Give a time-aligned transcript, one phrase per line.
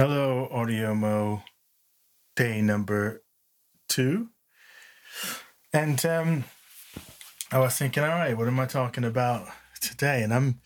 [0.00, 1.42] Hello, AudioMo,
[2.36, 3.24] day number
[3.88, 4.28] two.
[5.72, 6.44] And um,
[7.50, 9.48] I was thinking, all right, what am I talking about
[9.80, 10.22] today?
[10.22, 10.60] And I'm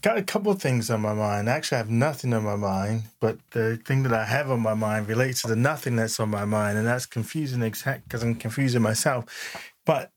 [0.00, 1.46] got a couple of things on my mind.
[1.46, 4.72] Actually, I have nothing on my mind, but the thing that I have on my
[4.72, 8.34] mind relates to the nothing that's on my mind, and that's confusing exact because I'm
[8.34, 9.74] confusing myself.
[9.84, 10.10] But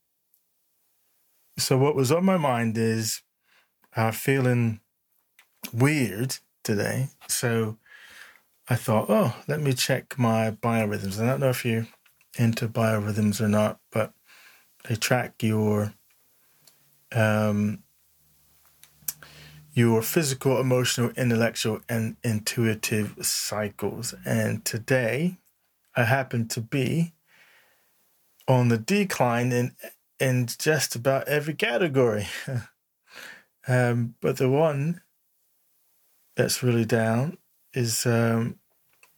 [1.58, 3.24] so what was on my mind is
[3.98, 4.80] uh, feeling
[5.74, 7.10] weird today.
[7.28, 7.78] So
[8.70, 11.22] I thought, oh, let me check my biorhythms.
[11.22, 11.88] I don't know if you're
[12.38, 14.14] into biorhythms or not, but
[14.88, 15.94] they track your
[17.12, 17.84] um,
[19.74, 24.14] your physical, emotional, intellectual, and intuitive cycles.
[24.26, 25.38] And today,
[25.96, 27.14] I happen to be
[28.48, 29.76] on the decline in
[30.20, 32.28] in just about every category.
[33.68, 35.02] um, but the one
[36.36, 37.38] that's really down
[37.74, 38.60] is um,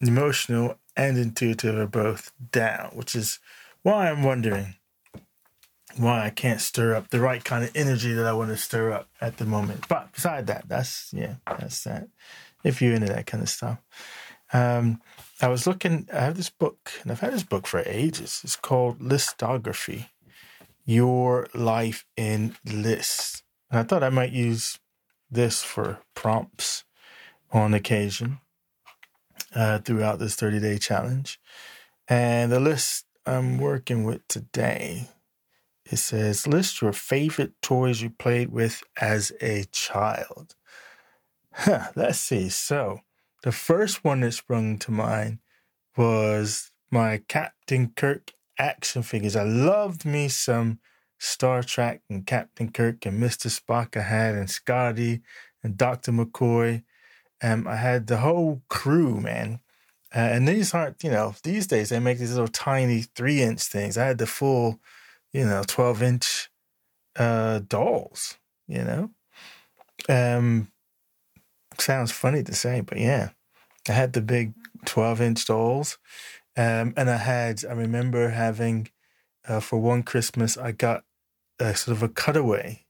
[0.01, 3.39] emotional and intuitive are both down, which is
[3.81, 4.75] why I'm wondering
[5.97, 8.91] why I can't stir up the right kind of energy that I want to stir
[8.91, 9.87] up at the moment.
[9.87, 12.09] But beside that, that's yeah, that's that.
[12.63, 13.79] If you're into that kind of stuff.
[14.53, 15.01] Um,
[15.41, 18.41] I was looking, I have this book, and I've had this book for ages.
[18.43, 20.07] It's called Listography
[20.85, 23.43] Your Life in Lists.
[23.69, 24.79] And I thought I might use
[25.29, 26.85] this for prompts
[27.51, 28.39] on occasion
[29.55, 31.39] uh, throughout this 30 day challenge.
[32.07, 35.09] And the list I'm working with today,
[35.85, 40.55] it says list your favorite toys you played with as a child.
[41.51, 42.49] Huh, let's see.
[42.49, 42.99] So
[43.43, 45.39] the first one that sprung to mind
[45.97, 49.35] was my Captain Kirk action figures.
[49.35, 50.79] I loved me some
[51.17, 53.47] Star Trek and Captain Kirk and Mr.
[53.47, 55.21] Spock I had and Scotty
[55.63, 56.11] and Dr.
[56.11, 56.83] McCoy
[57.41, 59.59] um, I had the whole crew, man.
[60.15, 63.63] Uh, and these aren't, you know, these days they make these little tiny three inch
[63.63, 63.97] things.
[63.97, 64.79] I had the full,
[65.33, 66.49] you know, 12 inch
[67.17, 68.37] uh, dolls,
[68.67, 69.11] you know.
[70.07, 70.71] Um,
[71.77, 73.29] sounds funny to say, but yeah,
[73.89, 74.53] I had the big
[74.85, 75.97] 12 inch dolls.
[76.55, 78.89] Um, and I had, I remember having,
[79.45, 81.03] uh, for one Christmas, I got
[81.59, 82.85] a sort of a cutaway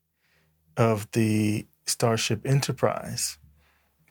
[0.78, 3.40] of the Starship Enterprise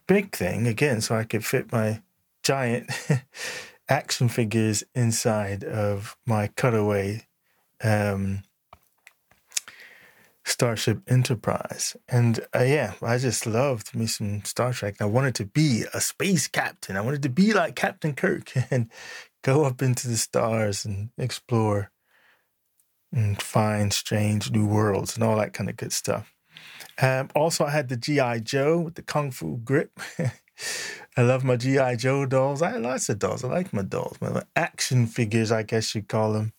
[0.06, 2.02] big thing again, so I could fit my
[2.42, 2.90] giant
[3.88, 7.26] action figures inside of my cutaway
[7.82, 8.42] um,
[10.44, 11.96] Starship Enterprise.
[12.08, 14.96] And uh, yeah, I just loved me some Star Trek.
[15.00, 16.96] I wanted to be a space captain.
[16.96, 18.90] I wanted to be like Captain Kirk and
[19.42, 21.90] go up into the stars and explore
[23.12, 26.33] and find strange new worlds and all that kind of good stuff.
[27.00, 28.40] Um, also, I had the G.I.
[28.40, 29.98] Joe with the Kung Fu grip.
[31.16, 31.96] I love my G.I.
[31.96, 32.62] Joe dolls.
[32.62, 33.44] I lots of dolls.
[33.44, 36.52] I like my dolls, my action figures, I guess you'd call them.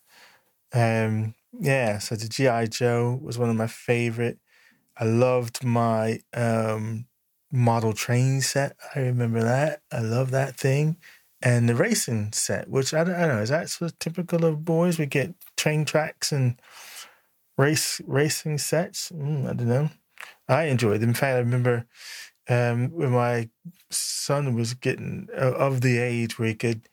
[0.73, 2.67] Um, yeah, so the G.I.
[2.67, 4.39] Joe was one of my favorite.
[4.97, 7.07] I loved my um,
[7.51, 8.75] model train set.
[8.95, 9.81] I remember that.
[9.91, 10.97] I love that thing.
[11.41, 14.45] And the racing set, which I don't, I don't know, is that sort of typical
[14.45, 14.97] of boys?
[14.97, 16.59] We get train tracks and
[17.57, 19.11] race racing sets.
[19.11, 19.89] Mm, I don't know.
[20.47, 21.01] I enjoyed.
[21.01, 21.85] In fact, I remember
[22.49, 23.49] um, when my
[23.89, 26.87] son was getting of the age where he could,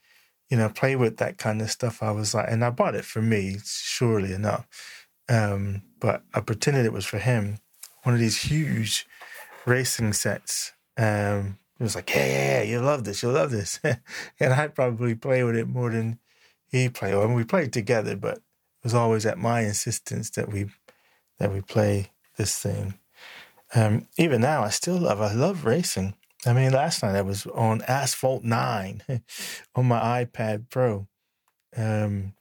[0.49, 2.03] you know, play with that kind of stuff.
[2.03, 4.67] I was like, and I bought it for me, surely enough.
[5.29, 7.59] Um, but I pretended it was for him.
[8.03, 9.07] One of these huge
[9.67, 10.73] racing sets.
[10.97, 13.81] Um, it was like, yeah, yeah, yeah, you love this, you love this.
[14.41, 16.19] and I'd probably play with it more than
[16.69, 17.15] he played.
[17.15, 18.43] I mean, we played together, but it
[18.85, 20.67] was always at my insistence that we
[21.39, 22.95] that we play this thing.
[23.75, 25.21] Um, even now, I still love.
[25.21, 26.15] I love racing.
[26.44, 29.03] I mean, last night I was on Asphalt Nine
[29.75, 31.06] on my iPad Pro.
[31.77, 32.34] Um,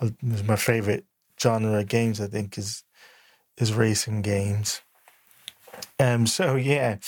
[0.00, 1.04] it was my favorite
[1.40, 2.20] genre of games.
[2.20, 2.84] I think is
[3.56, 4.82] is racing games.
[5.98, 6.98] Um, so yeah,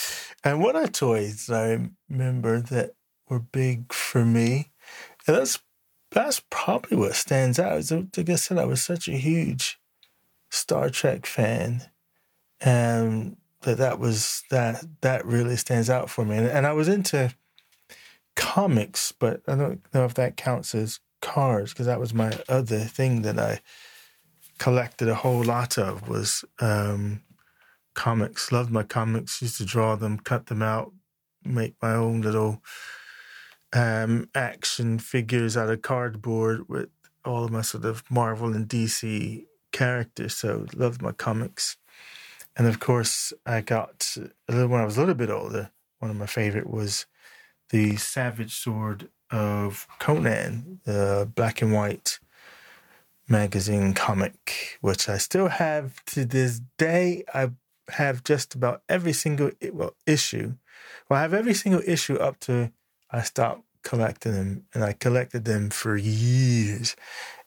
[0.43, 2.93] and what are toys I remember that
[3.29, 4.71] were big for me?
[5.27, 5.61] And that's
[6.11, 7.91] that's probably what stands out.
[7.91, 9.79] Like I said, I was such a huge
[10.51, 11.92] Star Trek fan
[12.63, 16.37] and that that was that that really stands out for me.
[16.37, 17.35] And, and I was into
[18.37, 22.81] comics, but I don't know if that counts as cars because that was my other
[22.81, 23.61] thing that I
[24.59, 27.23] collected a whole lot of was um,
[27.95, 28.53] comics.
[28.53, 29.43] Loved my comics.
[29.43, 30.93] Used to draw them, cut them out,
[31.45, 32.63] make my own little
[33.73, 36.91] um, action figures out of cardboard with
[37.25, 40.37] all of my sort of Marvel and DC characters.
[40.37, 41.77] So loved my comics.
[42.57, 44.17] And of course, I got
[44.47, 45.71] when I was a little bit older.
[45.99, 47.07] One of my favorite was
[47.71, 52.19] the Savage Sword of Conan, the black and white
[53.29, 57.25] magazine comic, which I still have to this day.
[57.33, 57.53] I
[57.89, 60.55] have just about every single well issue.
[61.09, 62.73] Well, I have every single issue up to
[63.11, 66.97] I stopped collecting them, and I collected them for years,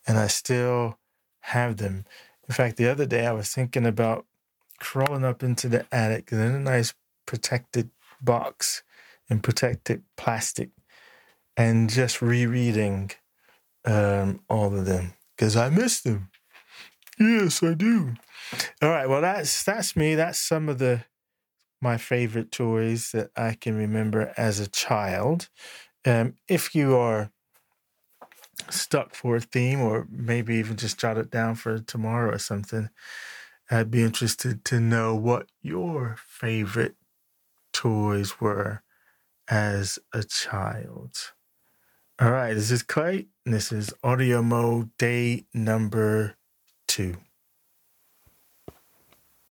[0.07, 0.97] and I still
[1.41, 2.05] have them.
[2.47, 4.25] In fact, the other day I was thinking about
[4.79, 6.93] crawling up into the attic in a nice
[7.25, 7.89] protected
[8.21, 8.83] box
[9.29, 10.69] and protected plastic
[11.57, 13.11] and just rereading
[13.85, 16.29] um, all of them because I miss them.
[17.19, 18.15] Yes, I do.
[18.81, 20.15] All right, well that's that's me.
[20.15, 21.05] That's some of the
[21.81, 25.49] my favorite toys that I can remember as a child.
[26.05, 27.31] Um, if you are
[28.69, 32.89] stuck for a theme, or maybe even just jot it down for tomorrow or something,
[33.69, 36.95] I'd be interested to know what your favorite
[37.73, 38.83] toys were
[39.47, 41.15] as a child.
[42.19, 46.35] All right, this is Clay, and this is AudioMo day number
[46.87, 47.17] two.